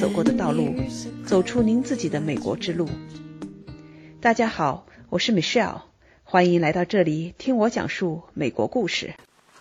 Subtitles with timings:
[0.00, 0.74] 走过的道路，
[1.26, 2.88] 走出您自己的美国之路。
[4.18, 5.82] 大家好，我是 Michelle，
[6.24, 9.12] 欢迎来到这里听我讲述美国故事。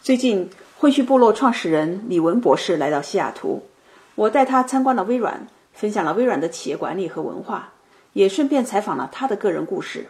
[0.02, 3.64] 最近，混序部落创始人李文博士来到西雅图，
[4.16, 7.74] 我带他参观了微软，分享了微软的企业管理和文化，
[8.14, 10.06] 也顺便采访了他的个人故事。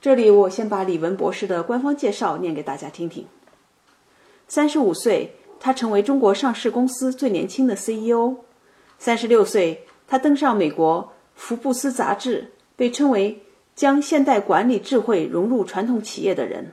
[0.00, 3.26] 这里，我先把李文博士的官方介绍念给大家听听。
[4.46, 8.36] 三十五岁，他成为中国上市公司最年轻的 CEO。
[8.98, 13.42] 三十六岁，他登上美国福布斯杂志，被称为
[13.74, 16.72] 将现代管理智慧融入传统企业的人。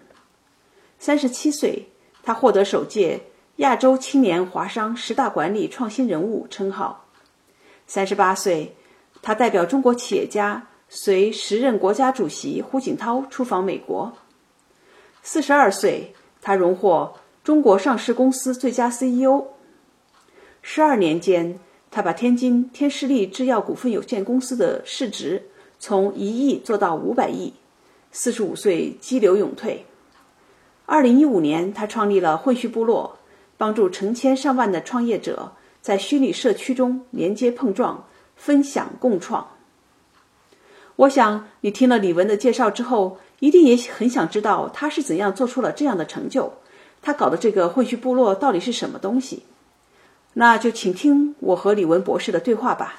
[1.00, 1.90] 三十七岁，
[2.24, 3.22] 他获得首届
[3.58, 7.06] 亚洲青年华商十大管理创新人物称号。
[7.88, 8.76] 三十八岁，
[9.22, 10.68] 他代表中国企业家。
[10.94, 14.12] 随时任国家主席胡锦涛出访美国。
[15.24, 17.14] 四十二岁，他荣获
[17.46, 19.46] 中国上市公司最佳 CEO。
[20.62, 21.58] 十二年间，
[21.92, 25.44] 他把天津天士力制药股份有限公司的市值
[25.78, 27.54] 从一亿做到五百亿。
[28.14, 29.86] 四十五岁，激流勇退。
[30.86, 33.18] 二零一五年，他创立了混序部落，
[33.58, 39.48] 帮助成千上万的创业者在虚拟社区中连接碰撞、分享共创。
[40.98, 46.54] 我想你听了李文的介绍之后，一定也很想知道他是怎样做出了这样的成就。
[47.02, 49.44] 他搞的这个混序部落到底是什么东西？
[50.34, 52.96] 那就请听我和李文博士的对话吧。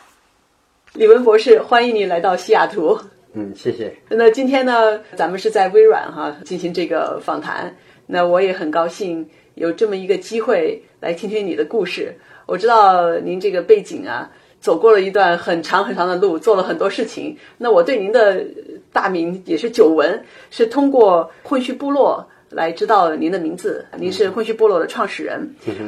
[0.92, 2.98] 李文博士，欢迎你来到西雅图。
[3.32, 3.94] 嗯，谢谢。
[4.08, 7.74] 那今天呢，咱们是在微软哈进行这个访谈。
[8.06, 12.14] 那我也很高兴有这么一个机会来听听你的故事。
[12.46, 14.30] 我知道您这个背景啊。
[14.60, 17.36] 走过了一段很长很长的路，做了很多事情。
[17.58, 18.46] 那我对您的
[18.92, 23.84] 大名也是久闻，是通过混序部落来知道您的名字。
[23.96, 25.40] 您是混血部落的创始人。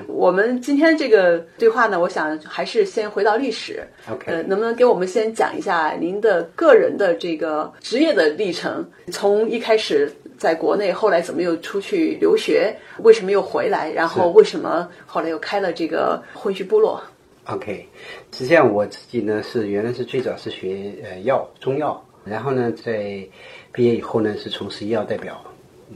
[0.07, 3.86] 我们今天这个对话呢，我想还是先回到历史。
[4.11, 8.85] OK，能不能给我们先讲一下您的个人的这个职业的历程？
[9.13, 12.75] 从一开始在国内，后来怎么又出去留学？
[13.02, 13.91] 为什么又回来？
[13.91, 17.02] 然后为什么后来又开了这个混血部落
[17.46, 17.86] ？OK，
[18.33, 23.23] 实际上我自己呢是原来是最早是学呃药中药，然后呢在
[23.70, 25.39] 毕业以后呢是从事医药代表。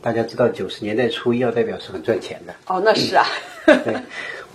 [0.00, 2.54] 大家知道九十年代初医药代表是很赚钱的。
[2.66, 3.24] 哦，那是啊。
[3.66, 3.94] 对，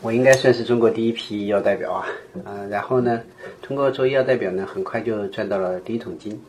[0.02, 2.08] 我应该算是中国第一批医药代表啊。
[2.46, 3.22] 嗯，然后呢
[3.62, 6.40] 通过做医药代表呢，很快就赚到了第一桶金。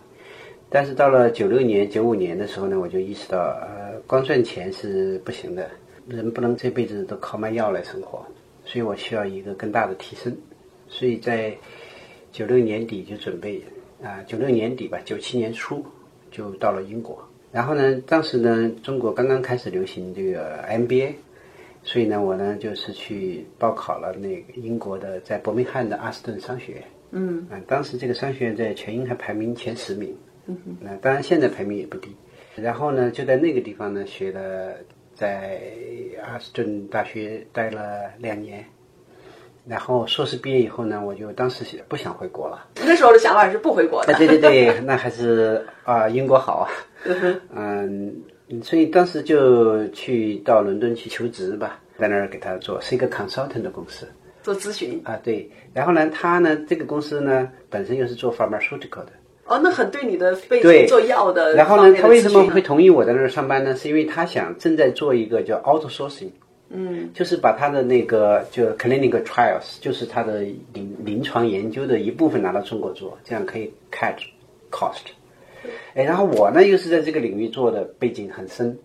[0.70, 5.70] 但是到了九六年、九五年的时候呢，我就意识到，呃，光赚钱是不行的，
[6.08, 8.24] 人不能这辈子都靠卖药来生活。
[8.64, 10.34] 所以我需要一个更大的提升，
[10.88, 11.54] 所以在
[12.32, 13.62] 九六年底就准备
[14.02, 15.84] 啊，九六年底吧，九七年初
[16.30, 17.22] 就到了英国。
[17.54, 21.12] 然后呢，当时呢，中国刚刚开始流行这个 MBA，
[21.84, 26.84] 所以呢，我呢就是去报考了那个英国的在伯明翰的阿斯顿商学院。
[27.12, 27.46] 嗯。
[27.48, 30.14] 啊，当时这个商学院在全英还排名前十名。
[30.46, 30.76] 嗯哼。
[30.80, 32.10] 那当然现在排名也不低。
[32.56, 34.74] 然后呢，就在那个地方呢学了。
[35.16, 35.60] 在
[36.26, 38.64] 阿斯顿大学待了两年，
[39.66, 42.66] 然后硕士毕业以后呢，我就当时不想回国了。
[42.84, 44.12] 那时候的想法是不回国的。
[44.14, 46.68] 对对对， 那还是啊，英国好啊。
[47.54, 48.14] 嗯，
[48.62, 54.06] 所以当时就去到伦敦去求职吧，在那儿给他做，是一个 consultant 的公司，
[54.42, 55.18] 做咨询啊。
[55.22, 59.12] 对，然后呢，他呢，这个公司呢，本身又是做 pharmaceutical 的。
[59.46, 61.54] 哦，那很对你的背景做药的。
[61.54, 63.74] 然后呢，他为什么会同意我在那儿上班呢？
[63.76, 66.30] 是因为他想正在做一个叫 outsourcing，
[66.76, 70.40] 嗯，就是把他的那个就 clinical trials，就是他的
[70.72, 74.16] 临临床研究的一部分拿到中国做，这样可以 cut
[74.72, 75.04] cost。
[75.94, 78.76] 哎，然后我呢又是在这个领域做的，背景很深，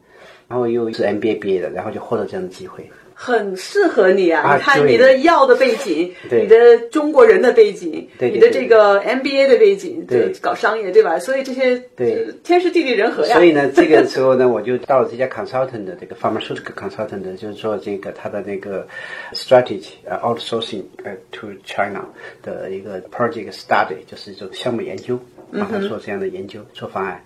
[0.47, 2.89] 然后又是 MBA 毕业的，然后就获得这样的机会。
[3.22, 4.56] 很适合你啊！
[4.56, 11.19] 你看你的药的背景，你的中国人的背景，你的这个 MBA 的背景，对，搞商业对吧？
[11.19, 13.34] 所以这些对天时地利人和呀。
[13.34, 18.88] 所以呢， 这个时候呢，我就到了这家 consultant 的这个 pharmaceutical consultant，就是做这个他的那个
[19.34, 22.05] strategy 呃 outsourcing 呃 to China
[22.41, 25.20] 的一个 project study，就是一种项目研究，
[25.51, 27.23] 帮他做这样的研究做方案。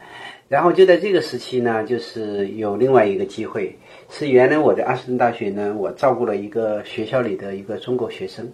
[0.47, 3.75] 然后就在这个时期呢，就是有另外一个机会。
[4.09, 8.47] 是原来我在阿斯顿大学呢，我照顾了一个学校里的一个中国学生，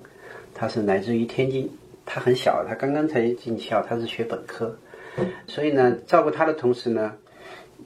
[0.53, 1.69] 他是来自于天津，
[2.05, 4.73] 他很小，他刚刚才进校，他是学本科，
[5.47, 7.13] 所以呢，照顾他的同时呢，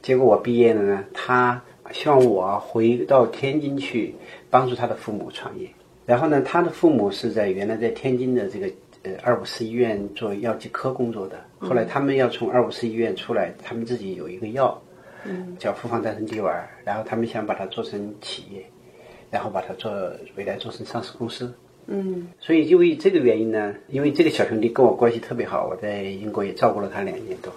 [0.03, 1.59] 结果我毕业了呢，他
[1.91, 4.13] 希望我回到天津去
[4.51, 5.68] 帮助他的父母创业，
[6.06, 8.68] 然后呢，他的父母是在原来在天津的这个
[9.01, 14.81] 呃二五四医院做药剂科工作的，后来他们要从二五四医院出来，他们自己有一个药。
[15.57, 18.65] 叫复方丹参滴丸儿，然后他们想把它做成企业，
[19.31, 19.89] 然后把它做
[20.36, 21.54] 未来做成上市公司，
[21.88, 27.54] 嗯，所以因为这个原因呢，因为这个小兄弟跟我关系特别好，我在英国也照顾了他两年多，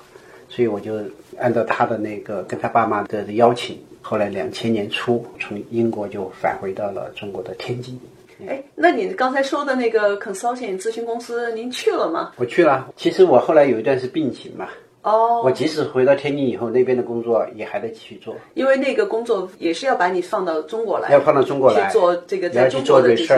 [0.49, 1.01] 所以我就
[1.39, 7.99] 按照他的那个跟他爸妈的邀请，后来两千年初从英国就返回到了中国的天津。
[8.47, 12.33] 哎，那你刚才说的那个 consulting 咨询公司，您去了吗？
[12.37, 14.69] 我去了，其实我后来有一段是病情嘛。
[15.03, 23.35] 哦，我即使回到天津以后，那边的工作也还得继续做，因为那个工作也是要把你放到中国来，要放到中国来去做这个在中国的这些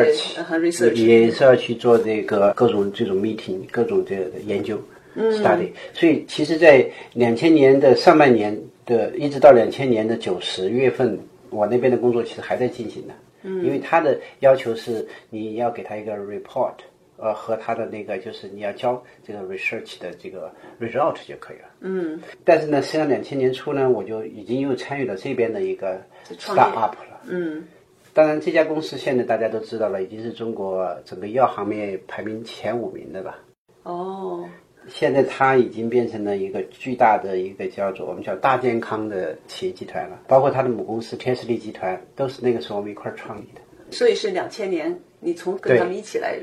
[0.49, 4.81] research，也是要去做这个各种这种 meeting，各种这个研究、
[5.15, 5.69] study。
[5.93, 11.19] 所以，其实，在两千年的上半年的，一直到两千年的九十月份，
[11.51, 13.13] 我那边的工作其实还在进行的。
[13.43, 16.75] 嗯，因为他的要求是你要给他一个 report。
[17.21, 20.49] 呃，和他的那个就是你要交这个 research 的这个
[20.81, 21.65] result 就可以了。
[21.81, 26.01] 嗯，但是呢，实际上两千年初呢，我就已经又参与了这边的一个
[26.39, 27.21] start up 了。
[27.27, 27.67] 嗯，
[28.15, 33.37] 当然，这家公司现在大家都知道了，已经是中国整个药行业排名前五名的吧。
[33.83, 34.49] 哦，
[34.87, 43.61] 现在它已经变成了一个巨大的一个叫做我们叫大健康的企业集团了，包括它的母公司天士力集团都是那个时候我们一块儿创立的。
[43.91, 46.37] 所以是两千年，你从跟他们一起来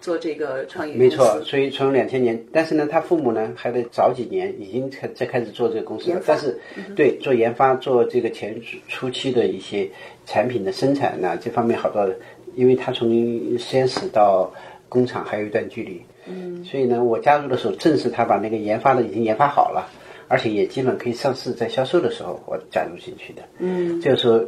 [0.00, 6.22] 做这个创业，没错，所以从两千年，但是呢，他父母呢还得早几年已经开在开始做这个公司了。
[6.26, 6.58] 但是、
[6.94, 9.88] 对做研发做这个前初期的一些
[10.24, 12.16] 产品的生产呢，这方面好多的，
[12.54, 13.10] 因为他从
[13.58, 14.50] 实验室到
[14.88, 19.88] 工厂还有一段距离，嗯，所以呢，我加入的时候正是他把那个研发的已经研发好了，
[20.28, 24.00] 而且也基本可以上市在销售的时候，我加入进去的，嗯。
[24.00, 24.44] 这个时候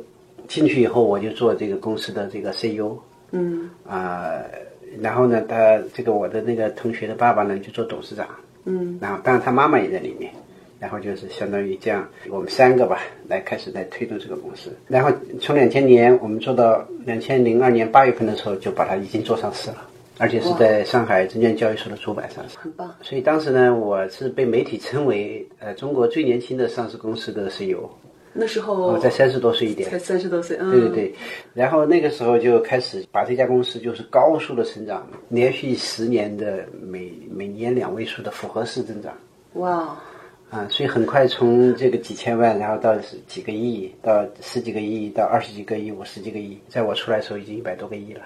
[0.48, 2.96] 进去以后，我就做这个公司的这个 CEO，
[3.32, 3.70] 嗯。
[3.86, 4.42] 啊、
[5.00, 8.26] 然后呢，他这个我的那个同学的爸爸呢就做董事长，
[8.64, 10.32] 嗯，然后当然他妈妈也在里面，
[10.80, 19.86] 然后就是相当于这样，我们三个吧来开始来推动这个公司，然后从两千年我们做到两千零二年八月份的时候就把它已经做上市了，
[20.20, 22.58] 而且是在上海证券交易所的主板上市。
[22.58, 22.94] 很棒。
[23.00, 27.88] 所以当时呢，我是被媒体称为呃中国最年轻的上市公司的 CEO，
[28.32, 29.90] 那时候我在三十多岁一点。
[29.90, 31.14] 才，三十多岁，嗯，对对对，
[31.54, 39.12] 然后那个时候就开始把这家公司就是高速的成长，连续十年的每每年两位数的复合式增长
[39.54, 39.96] 哇，
[40.50, 42.94] 啊，所以很快从这个几千万，然后到
[43.26, 48.20] 几个亿，到十几个亿，到二十几个亿、五十几个亿，在我出来的时候已经一百多个亿了，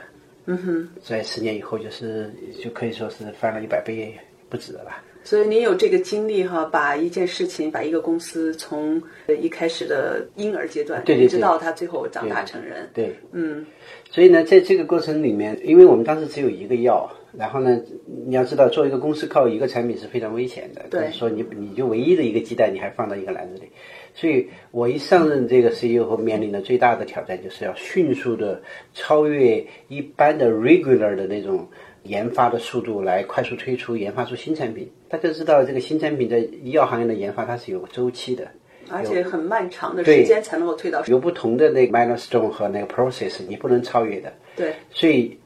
[0.46, 2.32] 嗯哼，在十年以后就是
[2.62, 4.14] 就可以说是翻了一百倍
[4.48, 5.02] 不止了吧。
[5.26, 13.64] 所以您有这个经历哈，把一件事情，把一个公司从呃一开始的婴儿阶段，对对对一直到他最后长大成人，对，嗯
[14.10, 17.80] 所以呢，在这个过程里面，因为我们当时只有一个药，然后呢，
[18.26, 20.84] 你要知道，做一个公司靠一个产品是非常危险的。
[20.90, 23.70] 对就是说你你就唯一的一个鸡蛋，你还放到一个篮子里。
[24.14, 28.62] 所以我一上任这个 CEO 后，面临的最大的挑战就是要迅速的
[28.94, 31.68] 超越一般的 regular 的那种
[32.04, 34.88] 研发的速度，来快速推出研发出新产品。
[35.08, 38.46] 大家知道，这个新产品在医药行业的研发它是有周期的。
[38.90, 41.02] 而且很漫长的时间才能够推到。
[41.06, 44.30] 有不同的那个 milestone 和那个 process，你不能超越的。
[44.54, 45.38] 对，所以，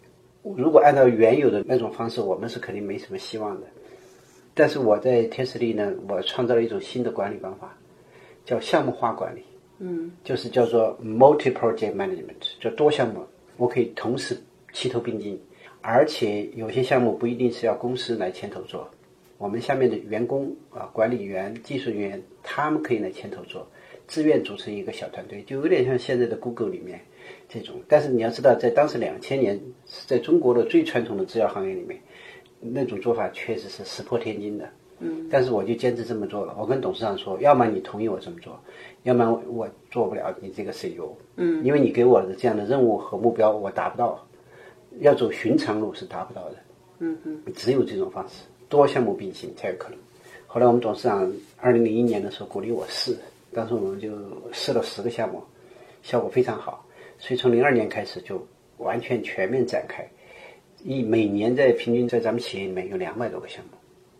[0.43, 3.67] 如果按照原有的那种方式，我们是肯定没什么希望的。
[4.55, 7.79] 但是我在天使力呢，我创造了一种新的管理方法，
[8.49, 9.43] 叫项目化管理。
[9.79, 13.21] 嗯，就是叫做 multi project management，叫多项目，
[13.59, 14.37] 我可以同时
[14.73, 15.39] 齐头并进，
[15.83, 18.89] 而且有些项目不一定是要公司来牵头做，
[19.37, 23.65] 我们下面的员工啊、管理员、技术人员，他们可以来牵头做，
[24.09, 27.01] 自愿组成一个小团队，就有点像现在的 Google 里面
[27.49, 27.77] 这种。
[27.87, 29.61] 但是你要知道，在当时两千年，
[30.09, 32.01] 在中国的最传统的制药行业里面，
[32.59, 34.69] 那种做法确实是石破天惊的。
[35.01, 36.55] 嗯，但是我就坚持这么做了。
[36.59, 38.59] 我跟董事长说，要么你同意我这么做，
[39.05, 41.11] 要么我做不了你这个 CEO。
[41.37, 44.27] 嗯，因为你给我的这样的任务和目标我达不到，
[45.01, 46.57] 要走寻常路是达不到的。
[46.99, 49.99] 嗯嗯，只有这种方式，多项目并行才有可能。
[50.47, 53.17] 后来我们董事长二零零一年的时候鼓励我试，
[53.53, 54.11] 当时我们就
[54.53, 55.43] 试了十个项目，
[56.03, 56.85] 效果非常好。
[57.19, 58.45] 所以从零二年开始就
[58.79, 60.05] 完全全面展开，
[60.83, 63.77] 一每年在平均在咱们企业里面有两百多个项目，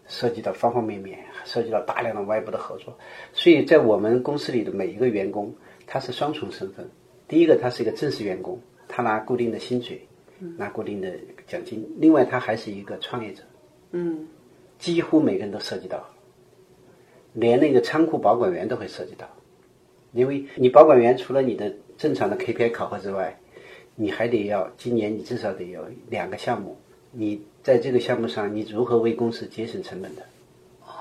[0.09, 2.99] 涉及到方方面面，涉及到大量的外部的合作。
[3.33, 5.55] 所以在我们公司里的每一个员工，
[5.87, 6.89] 他是双重身份。
[7.29, 10.01] 第一个，他是一个正式员工，他拿固定的薪水，
[10.57, 11.13] 拿固定的
[11.47, 13.43] 奖金；另外，他还是一个创业者。
[13.93, 14.27] 嗯，
[14.79, 16.03] 几乎每个人都涉及到，
[17.35, 19.29] 连那个仓库保管员都会涉及到，
[20.13, 23.39] 因为你保管员除了你的正常的 KPI 考核之外，
[23.95, 26.77] 你还得要今年你至少得有两个项目，
[27.11, 30.23] 你在这个项目上你如何为公司节省成本的？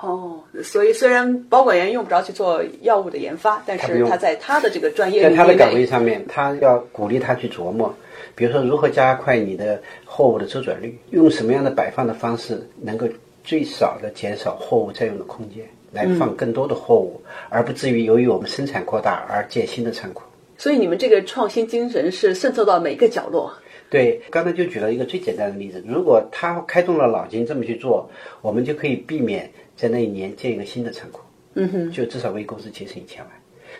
[0.01, 7.95] 哦，所以虽然保管员用不着去做药物的研发，但是他在他的这个专业在他的岗位上面，他要鼓励他去琢磨，
[8.36, 13.07] 比如说如何加快你的货物的周转率，用什么样的摆放的方式能够
[13.45, 20.21] 最少的减少货物占用的空间，来放更多的货物，而不至于由于我们生产扩大而建新的仓库。
[20.57, 23.53] 所以你们这个创新精神是渗透到每个角落。
[23.89, 28.10] 对，刚才就举了一个最简单的例子，如果他开动了脑筋这么去做，
[28.41, 31.22] 我们就可以避免在那一年建一个新的仓库，
[31.53, 33.32] 嗯哼，就至少为公司节省一千万。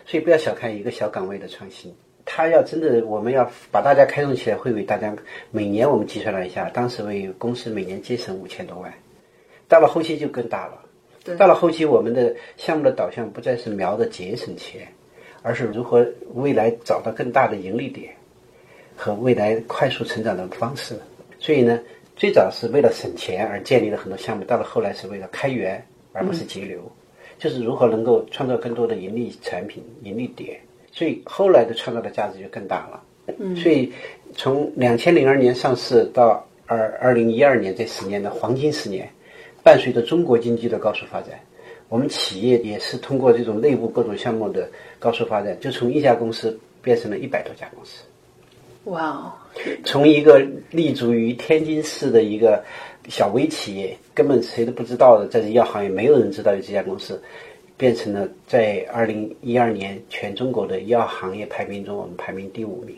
[0.06, 5.14] 所以不要小看一个小岗位的创新，他要真的我们要把大家开动起来，会为大家
[5.52, 8.94] 每年我们计算了一下，当时为公司每年节省五千多万。
[9.68, 10.82] 到了后期就更大了，
[11.26, 14.88] 对到了后期我们的项目的导向不再是瞄着节省钱，
[15.42, 18.17] 而是如何未来找到更大的盈利点。
[18.98, 21.00] 和未来快速成长的方式。
[21.39, 21.80] 所以呢，
[22.16, 26.82] 最早是为了省钱而建立了很多项目，到了后来是为了开源而不是节流，
[27.38, 30.60] 就是如何能够创造更多的盈利产品、盈利点。
[30.92, 33.04] 所以后来的创造的价值就更大了。
[33.56, 33.94] 所以
[34.36, 39.08] 从两千零二年上市到二二零一二年这十年的黄金十年，
[39.63, 41.39] 伴随着中国经济的高速发展，
[41.88, 48.01] 我们企业也是通过这种内部各种项目的高速发展，就从一家公司变成了一百多家公司。
[48.88, 49.34] 哇哦，
[49.84, 50.39] 从一个
[50.72, 52.63] 立足于天津市的一个
[53.10, 57.22] 小微企业，根本谁都不知道的，在医药行业没有人知道有这家公司，
[57.75, 62.96] 变成了在二零一二年全中国的医药行业排名中，我们排名第五名。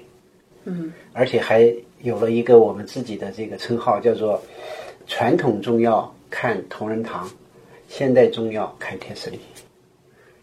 [0.66, 4.40] 嗯，而且还有了一个我们自己的这个称号，叫做
[5.08, 7.28] “传统中药看同仁堂，
[7.88, 9.40] 现代中药看天士力”。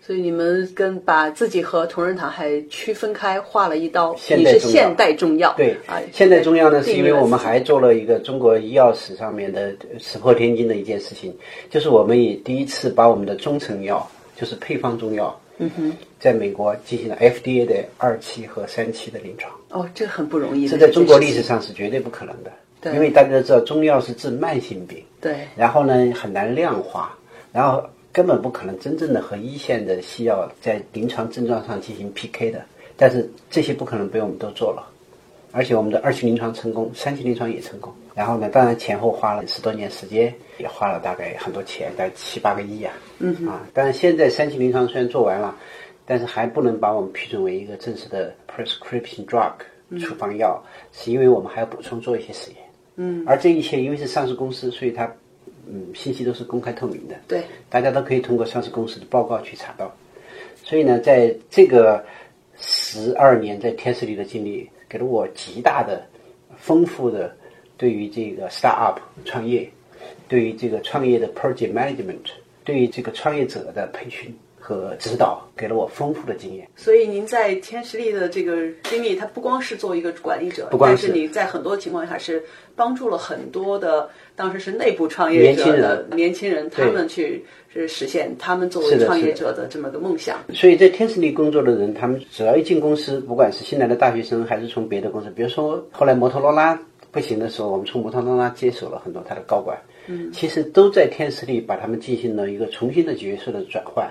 [0.06, 4.14] 所以你们跟把自己和同仁堂还区分开，画了一刀。
[4.16, 11.34] 现代中药你是现代中药，对啊，现代中药呢，是因为我们还做了一个中国医药史上面的石破天惊的一件事情，
[11.68, 20.78] 就是我们也第一次把我们的中成药，就是配方中药，嗯哼，在美国进行了 FDA 的二期和三期的临床，哦，这很不容易的。
[20.78, 22.94] 这在中国历史上是绝对不可能的，对。
[22.94, 25.48] 因为大家都知道中药是治慢性病，对。
[25.56, 27.12] 然后呢很难量化，
[27.52, 27.84] 然后
[28.16, 32.64] 根本不可能真正的和一线的西药在临床症状上进行 PK 的。
[32.96, 34.90] 但是这些不可能被我们都做了，
[35.52, 37.92] 而且我们的二期临床成功，三期临床也成功。
[38.14, 42.94] 然后呢，当然前后花了十多年时间，也花了大概很多钱，大概七八个亿啊。
[43.18, 45.54] 嗯啊，但是现在三期临床虽然做完了，
[46.06, 49.52] 但是还不能把我们批准为一个正式的 prescription drug
[50.00, 50.58] 处方药，
[50.90, 52.60] 是因为我们还要补充做一些实验。
[52.94, 55.12] 嗯，而这一切因为是上市公司，所以它
[55.68, 57.16] 嗯信息都是公开透明的。
[57.28, 59.94] 对，大家都可以通过上市公司的报告去查到。
[60.62, 62.04] 所以呢，在这个
[62.58, 66.04] 十二年在天使里的经历，给了我极大的、
[66.56, 67.36] 丰富的
[67.76, 69.68] 对于这个 startup 创业，
[70.26, 72.30] 对于这个创业的 project management，
[72.64, 74.34] 对于这个创业者的培训
[74.66, 76.68] 和指导，给了我丰富的经验。
[76.74, 82.42] 所以您在天时力的这个经历，它不光是做一个管理者，不光是但是你在很多情况下是
[82.74, 90.36] 帮助了很多的当时是内部创业年轻者的人年轻人，他们去是实现他们作为创业者的这么个梦想。
[90.52, 96.76] 所以在天时力工作的人，他们只要一进公司，不管是新来的大学生，还是从别的公司，比如说后来摩托罗拉
[97.12, 104.10] 不行的时候，我们从摩托罗拉接手了很多他的高管，嗯，其实都在天使里把他们进行了一个重新的角色的转换。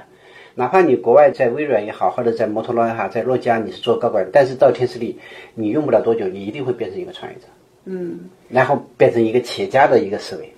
[0.56, 5.20] 哪怕你国外在微软也好，或者在摩托罗拉也好，在诺基亚你是做高管，但是到天使里，
[5.54, 7.46] 你用不了多久，你一定会变成一个创业者，
[7.86, 10.50] 嗯，然后变成一个企业家的一个思维。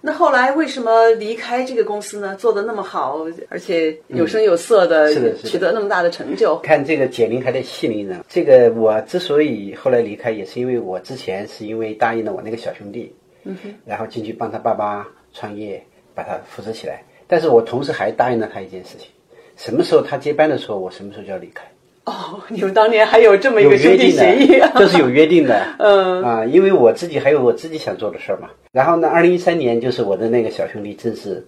[0.00, 2.36] 那后来为什么离开这个公司呢？
[2.36, 6.56] 做的那么好，而且有声有色的，嗯是的是的取得那么大的成就。
[6.60, 8.24] 看这个解铃还得系铃人。
[8.28, 17.02] 这个我之所以后来离开，也是因为我之前是因为答应了我那个小兄弟，嗯哼，然后进去帮他爸爸创业，把他扶持起来。
[17.26, 19.10] 但是我同时还答应了他一件事情，
[19.58, 21.64] 什么时候他接班的时候，我什么时候就要离开。
[22.04, 24.78] 哦，你们当年还有这么一个兄弟约定协议啊的，？
[24.80, 25.62] 这是有约定的。
[25.78, 28.48] 嗯啊，因为我自己还有我自己想做的事儿嘛。
[28.72, 31.44] 然后呢，二零一三年就是我的那个小兄弟正式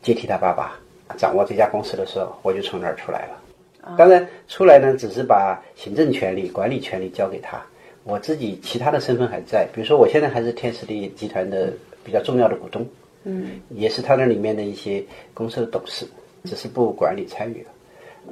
[0.00, 0.78] 接替他爸爸
[1.18, 3.96] 掌握这家公司的时候，我就从那儿出来了。
[3.98, 7.60] 当然，出来呢只是把行政权力、管理权力交给他，
[8.04, 9.66] 我自己其他的身份还在。
[9.74, 11.72] 比如说，我现在还是天时力集团的
[12.04, 12.86] 比较重要的股东，
[13.24, 15.02] 嗯，也是他那里面的一些
[15.34, 16.06] 公司的董事，
[16.44, 17.70] 只是不管理参与了。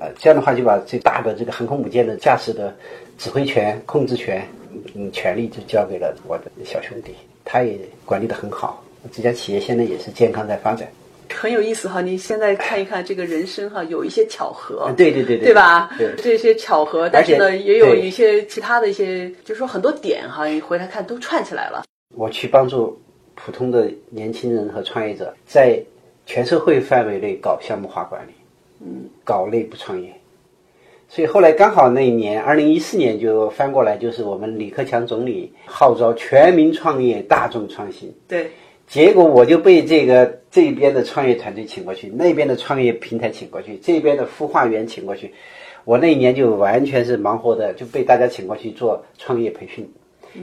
[0.00, 2.74] 呃，这样的话就把最大的这个航空母舰的驾驶的
[3.16, 4.46] 指挥权、控制权，
[4.94, 7.12] 嗯，权力就交给了我的小兄弟，
[7.44, 8.84] 他也管理得很好。
[9.10, 10.86] 这家企业现在也是健康在发展。
[11.30, 15.90] 很有意思哈，你现在看一看这个人生哈，有一些巧合，啊对对对对对吧？
[15.98, 21.84] 对这些巧合，但是呢，也有一些其他的一些，就是说很多点哈，你回来看都串起来了。
[22.14, 22.98] 我去帮助
[23.34, 25.78] 普通的年轻人和创业者，在
[26.28, 28.32] 全社会范围内搞项目化管理，
[28.82, 30.12] 嗯，搞内部创业。
[31.08, 38.14] 所以后来刚好那一年，二零一四年就翻过来，就是我们李克强总理号召全民创业、大众创新。
[38.28, 38.50] 对。
[38.86, 45.32] 结果我就被这个这边的创业团队请过去，那边的创业平台请过去，这边的孵化园请过去。
[45.84, 49.90] 我那一年就完全是忙活的，就被大家请过去做创业培训。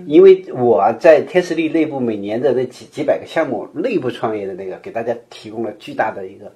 [0.07, 6.51] 因为我在天使力内部每年的那几几百个项目内部创业的那个，给大家提供了巨大的一个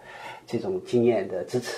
[0.45, 1.77] 这种经验的支持。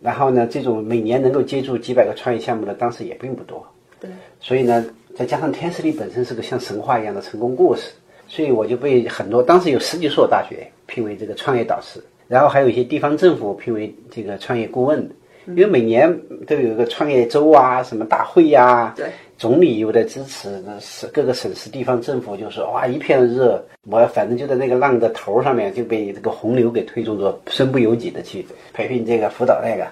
[0.00, 3.66] 然后呢，这种每年能够接触几百个创业项目的，当时也并不多。
[3.98, 4.10] 对。
[4.40, 4.84] 所以呢，
[5.16, 7.92] 再加上天使力本身是个像神话一样的成功故事，
[8.26, 15.08] 所以我就被很多当时有十几所大学聘为这个创业导师，然后还有一些地方政府聘为这个创业顾问。
[15.46, 19.06] 因为每年都有一个创业周啊，什么大会呀，对，
[19.36, 29.86] 总理又在支持，那是各个省市地方政府就说哇一片热，我反正就在那个浪的头上面就被这个洪流给推动着，身不由己的去培训这个辅导那个，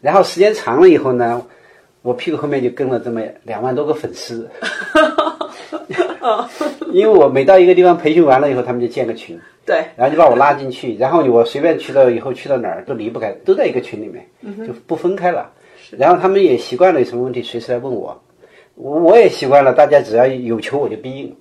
[0.00, 1.44] 然后时间长了以后呢，
[2.02, 4.48] 我屁股后面就跟了这么两万多个粉丝，
[6.92, 9.38] 因为我每到一个地方培训完了以后，他们就建个群。
[9.66, 14.26] 对，然后就把我拉进去，然后我随便去到以后去到哪儿都离不开，都在一个群里面，
[14.66, 15.50] 就不分开了。
[15.90, 18.22] 然后他们也习惯了有什么问题随时来问我，
[18.74, 21.34] 我我也习惯了，大家只要有求我就必应。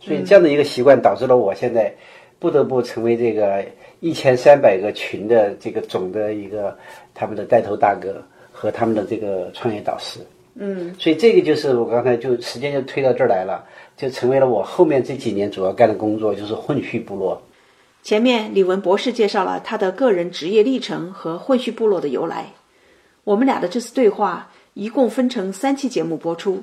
[0.00, 1.90] 所以这样的一个习惯导致了我现在
[2.38, 3.64] 不得不成为这个
[4.00, 6.76] 一千三百个群的这个总的一个
[7.14, 10.20] 他们的带头大哥和他们的这个创业导师。
[10.56, 13.64] 嗯，所以这个就是我刚才就时间就推到这儿来了，
[13.96, 17.40] 就成为了我后面这几年主要干的工作，就是混序部落。
[18.02, 22.52] 前面李文博士介绍了他的个人职业历程和混序部落的由来。
[23.24, 26.62] 我们俩的这次对话一共分成三期节目播出。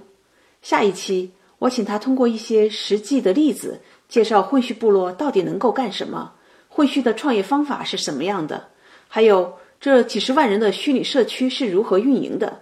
[0.61, 6.33] 下一期我请他通过一些实际的例子，介绍混序部落到底能够干什么，
[6.69, 8.67] 混序的创业方法是什么样的，
[9.07, 12.59] 还有这几十万人的虚拟社区是如何运营的。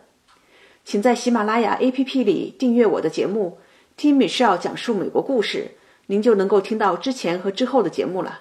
[0.86, 3.58] 请在喜马拉雅 APP 里订阅我的节目，
[4.00, 5.72] 听 Michelle 讲述美国故事，
[6.06, 8.40] 您就能够听到之前和之后的节目了。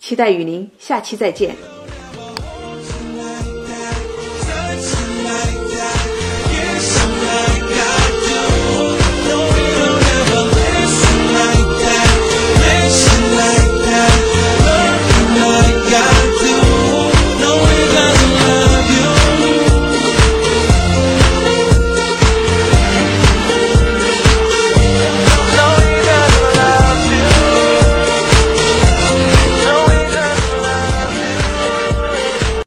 [0.00, 1.54] 期待与您下期再见。